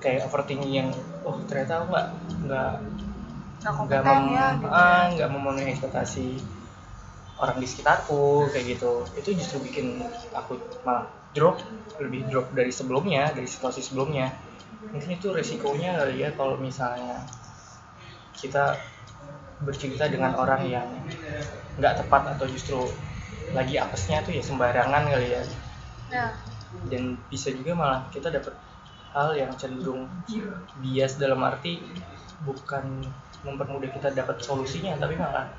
Kayak 0.04 0.28
overthinking 0.30 0.74
yang 0.86 0.90
oh 1.26 1.40
ternyata 1.50 1.82
aku 1.82 1.86
nggak 1.96 2.08
nggak 2.46 2.72
nggak 3.86 4.02
mem- 4.06 4.30
ya 4.36 4.46
gitu 4.62 4.68
ah, 4.70 5.04
nggak 5.14 5.30
memenuhi 5.34 5.68
ekspektasi 5.74 6.28
orang 7.42 7.58
di 7.60 7.68
sekitarku 7.68 8.48
kayak 8.52 8.66
gitu. 8.78 9.04
Itu 9.16 9.30
justru 9.36 9.58
bikin 9.68 10.00
aku 10.32 10.60
malah 10.88 11.10
drop 11.36 11.60
lebih 12.02 12.28
drop 12.32 12.48
dari 12.56 12.72
sebelumnya 12.72 13.32
dari 13.36 13.48
situasi 13.48 13.84
sebelumnya. 13.84 14.32
Mungkin 14.96 15.20
itu 15.20 15.28
resikonya 15.36 16.00
kali 16.00 16.24
ya 16.24 16.30
kalau 16.34 16.56
misalnya 16.58 17.20
kita 18.36 18.80
bercerita 19.64 20.08
dengan 20.12 20.36
orang 20.36 20.64
yang 20.68 20.88
nggak 21.80 22.04
tepat 22.04 22.36
atau 22.36 22.46
justru 22.48 22.80
lagi 23.52 23.76
apesnya 23.80 24.24
tuh 24.24 24.32
ya 24.36 24.44
sembarangan 24.44 25.04
kali 25.12 25.28
ya. 25.36 25.44
Nah 26.12 26.32
dan 26.86 27.18
bisa 27.32 27.50
juga 27.50 27.74
malah 27.74 28.02
kita 28.14 28.30
dapat 28.30 28.54
hal 29.16 29.34
yang 29.34 29.52
cenderung 29.58 30.06
bias 30.84 31.18
dalam 31.18 31.42
arti 31.42 31.82
bukan 32.46 33.02
mempermudah 33.48 33.90
kita 33.90 34.12
dapat 34.14 34.44
solusinya 34.44 34.94
tapi 35.00 35.16
malah 35.18 35.50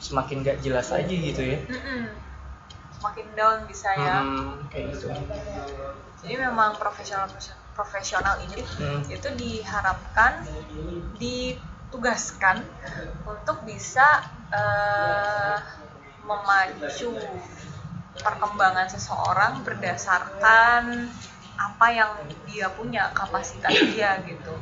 semakin 0.00 0.44
gak 0.44 0.58
jelas 0.64 0.88
aja 0.94 1.10
gitu 1.10 1.42
ya. 1.42 1.58
Mm-mm. 1.68 2.23
Semakin 2.98 3.26
down 3.36 3.58
bisa 3.66 3.90
ya. 3.96 4.22
Hmm, 4.22 4.66
kayak 4.70 4.94
gitu. 4.94 5.06
Jadi 6.24 6.34
memang 6.40 6.76
profesional 6.80 7.28
profesional 7.74 8.38
ini 8.46 8.62
Hmm. 8.78 9.02
itu 9.10 9.28
diharapkan 9.34 10.46
ditugaskan 11.18 12.62
untuk 13.26 13.66
bisa 13.66 14.22
eh, 14.54 15.58
memacu 16.22 17.18
perkembangan 18.14 18.86
seseorang 18.86 19.66
berdasarkan 19.66 21.10
apa 21.58 21.86
yang 21.90 22.10
dia 22.46 22.70
punya 22.70 23.10
kapasitas 23.10 23.74
dia 23.90 24.22
gitu. 24.22 24.54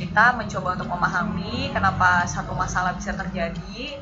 Kita 0.00 0.36
mencoba 0.36 0.76
untuk 0.76 0.88
memahami 0.92 1.72
kenapa 1.72 2.24
satu 2.28 2.52
masalah 2.52 2.92
bisa 2.92 3.16
terjadi 3.16 4.00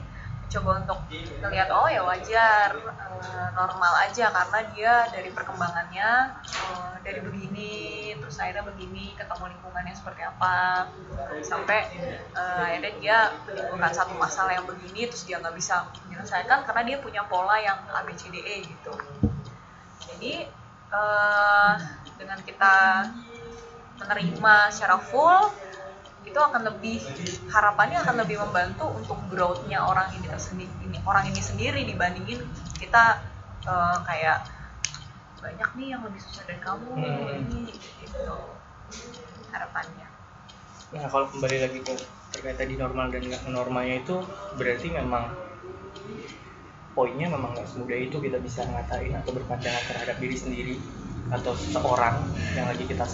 mencoba 0.48 0.80
untuk 0.80 0.98
melihat 1.44 1.68
oh 1.76 1.84
ya 1.92 2.00
wajar 2.00 2.72
eh, 3.20 3.48
normal 3.52 3.92
aja 4.00 4.32
karena 4.32 4.58
dia 4.72 4.94
dari 5.12 5.28
perkembangannya 5.28 6.40
eh, 6.40 6.94
dari 7.04 7.20
begini 7.20 7.76
terus 8.16 8.40
akhirnya 8.40 8.64
begini 8.64 9.12
ketemu 9.12 9.44
lingkungannya 9.52 9.92
seperti 9.92 10.24
apa. 10.24 10.88
Sampai 11.44 11.92
eh, 12.32 12.60
akhirnya 12.64 12.92
dia 12.96 13.18
menimbulkan 13.44 13.92
satu 13.92 14.16
masalah 14.16 14.56
yang 14.56 14.64
begini 14.64 15.04
terus 15.12 15.28
dia 15.28 15.36
nggak 15.36 15.52
bisa 15.52 15.84
menyelesaikan 16.08 16.64
karena 16.64 16.82
dia 16.88 16.96
punya 17.04 17.28
pola 17.28 17.60
yang 17.60 17.84
ABCDE 17.84 18.64
gitu. 18.64 18.96
Jadi 20.00 20.48
dengan 22.16 22.40
kita 22.48 23.04
menerima 24.00 24.54
secara 24.72 24.96
full 24.96 25.52
itu 26.28 26.38
akan 26.38 26.62
lebih 26.68 27.00
harapannya 27.48 27.98
akan 28.04 28.16
lebih 28.22 28.36
membantu 28.44 28.86
untuk 28.92 29.18
growth-nya 29.32 29.80
orang 29.80 30.12
ini 30.16 30.26
tersendiri 30.28 30.72
ini 30.84 30.98
orang 31.08 31.24
ini 31.32 31.40
sendiri 31.40 31.80
dibandingin 31.88 32.40
kita 32.76 33.04
eh, 33.64 33.96
kayak 34.04 34.38
banyak 35.38 35.70
nih 35.78 35.88
yang 35.94 36.02
lebih 36.04 36.20
susah 36.20 36.44
dari 36.44 36.60
kamu 36.60 36.90
Hmm. 36.98 37.40
ini 37.46 37.72
gitu. 38.02 38.36
Harapannya. 39.54 40.06
Nah 40.92 41.06
kalau 41.08 41.26
kembali 41.32 41.56
lagi 41.64 41.78
ke 41.84 41.94
terkait 42.34 42.56
tadi 42.60 42.74
normal 42.76 43.08
dan 43.08 43.22
nggak 43.24 43.42
normalnya 43.48 44.04
itu 44.04 44.16
berarti 44.60 44.88
memang 44.92 45.32
poinnya 46.92 47.30
memang 47.30 47.54
nggak 47.54 47.68
semudah 47.70 47.98
itu 47.98 48.16
kita 48.18 48.38
bisa 48.42 48.66
ngatain 48.66 49.14
atau 49.14 49.30
berpandangan 49.30 49.84
terhadap 49.86 50.16
diri 50.18 50.36
sendiri 50.36 50.76
atau 51.30 51.52
seseorang 51.54 52.18
yang 52.56 52.66
lagi 52.66 52.84
kita 52.88 53.04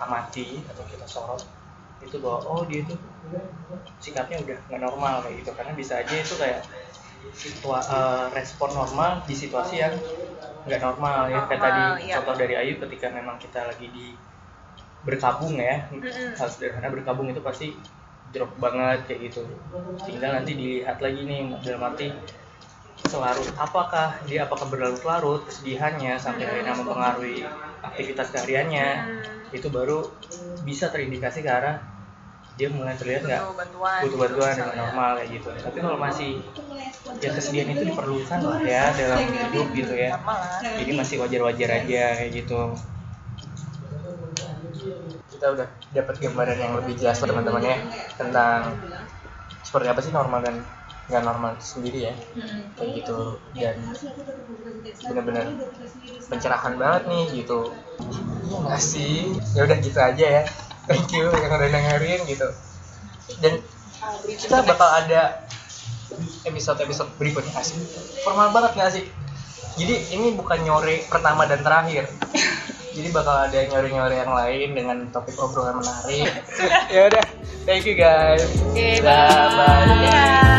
amati 0.00 0.60
atau 0.66 0.84
kita 0.90 1.06
sorot 1.08 1.42
itu 2.04 2.16
bahwa 2.20 2.40
oh 2.44 2.62
dia 2.68 2.84
tuh 2.84 2.98
sikapnya 3.98 4.38
udah 4.44 4.58
nggak 4.70 4.82
normal 4.82 5.14
kayak 5.24 5.42
gitu 5.42 5.50
karena 5.56 5.72
bisa 5.74 5.98
aja 5.98 6.14
itu 6.14 6.34
kayak 6.38 6.60
situa 7.32 7.78
eh, 7.82 8.26
respon 8.36 8.70
normal 8.72 9.24
di 9.26 9.34
situasi 9.34 9.82
yang 9.82 9.94
nggak 10.66 10.82
normal 10.82 11.30
ya 11.30 11.46
kayak 11.46 11.62
tadi 11.62 11.82
iya. 12.10 12.14
contoh 12.20 12.34
dari 12.34 12.54
Ayu 12.58 12.74
ketika 12.82 13.10
memang 13.10 13.38
kita 13.38 13.66
lagi 13.66 13.86
di 13.90 14.14
berkabung 15.06 15.54
ya 15.54 15.86
Mm-mm. 15.94 16.34
hal 16.34 16.48
sederhana 16.50 16.90
berkabung 16.90 17.30
itu 17.30 17.38
pasti 17.38 17.78
drop 18.34 18.50
banget 18.58 19.06
kayak 19.06 19.30
gitu 19.30 19.46
tinggal 20.02 20.34
nanti 20.34 20.58
dilihat 20.58 20.98
lagi 20.98 21.22
nih 21.22 21.54
dalam 21.62 21.94
arti 21.94 22.10
selarut 23.06 23.46
apakah 23.54 24.18
dia 24.26 24.50
apakah 24.50 24.66
berlarut-larut 24.66 25.46
kesedihannya 25.46 26.18
sampai 26.18 26.42
akhirnya 26.50 26.74
mempengaruhi 26.74 27.46
aktivitas 27.90 28.28
kesehariannya 28.32 28.88
Hmm, 28.96 29.56
itu 29.56 29.68
baru 29.70 29.98
bisa 30.68 30.86
terindikasi 30.92 31.38
ke 31.46 31.50
arah 31.50 31.76
dia 32.58 32.68
mulai 32.72 32.96
terlihat 33.00 33.22
nggak 33.28 33.44
butuh 33.44 33.54
bantuan. 33.56 34.00
butuh 34.02 34.18
bantuan 34.18 34.54
dengan 34.56 34.76
misalnya. 34.76 34.82
normal 34.82 35.10
kayak 35.20 35.30
gitu. 35.40 35.50
Tapi 35.64 35.78
kalau 35.84 35.98
masih 36.00 36.30
ya 37.24 37.30
kesedihan 37.32 37.68
itu 37.72 37.84
diperlukan 37.88 38.40
lah 38.44 38.60
ya 38.64 38.84
dalam 38.96 39.22
hidup 39.42 39.66
gitu 39.72 39.94
ya. 39.96 40.12
Jadi 40.78 40.90
masih 41.00 41.16
wajar-wajar 41.22 41.70
aja 41.84 42.02
kayak 42.20 42.32
gitu. 42.44 42.60
Kita 45.30 45.46
udah 45.52 45.68
dapat 45.92 46.14
gambaran 46.22 46.58
yang 46.58 46.72
lebih 46.80 46.94
jelas 46.96 47.20
teman-teman 47.20 47.62
ya 47.62 47.76
tentang 48.16 48.72
seperti 49.66 49.86
apa 49.90 50.00
sih 50.04 50.12
normal 50.14 50.40
dan 50.46 50.56
nggak 51.06 51.22
normal 51.22 51.54
itu 51.54 51.66
sendiri 51.66 51.98
ya. 52.10 52.14
Mm-mm. 52.34 52.60
kayak 52.74 52.90
gitu. 53.02 53.18
Dan 53.54 53.76
benar-benar 55.06 55.46
pencerahan 56.26 56.74
banget 56.78 57.02
nih 57.10 57.24
gitu. 57.42 57.60
Iya 58.46 58.56
nggak 58.62 58.82
sih 58.82 59.14
ya 59.54 59.60
udah 59.66 59.78
gitu 59.82 59.98
aja 59.98 60.26
ya. 60.40 60.42
Thank 60.86 61.10
you 61.14 61.26
yang 61.30 61.52
udah 61.52 61.70
dengerin 61.70 62.20
gitu. 62.26 62.48
Dan 63.42 63.62
kita 64.26 64.62
bakal 64.62 64.88
ada 65.02 65.46
episode-episode 66.46 67.10
berikutnya 67.18 67.50
nggak 67.50 67.66
sih 67.66 67.78
formal 68.22 68.54
banget 68.54 68.78
nggak 68.78 68.92
sih 68.94 69.04
jadi 69.76 69.94
ini 70.16 70.32
bukan 70.32 70.58
nyore 70.64 71.04
pertama 71.12 71.44
dan 71.44 71.60
terakhir. 71.60 72.08
Jadi 72.96 73.08
bakal 73.12 73.44
ada 73.44 73.60
nyore-nyore 73.68 74.16
yang 74.16 74.32
lain 74.32 74.68
dengan 74.72 74.96
topik 75.12 75.36
obrolan 75.36 75.84
menarik. 75.84 76.32
Ya 76.94 77.12
udah. 77.12 77.24
Thank 77.68 77.84
you 77.84 77.92
guys. 77.92 78.40
Oke, 78.72 79.04
Dah, 79.04 79.52
bye. 79.52 79.84
bye. 79.84 80.55